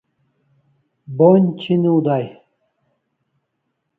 Bonj 1.19 1.47
chiniw 1.61 1.99
day 2.09 2.27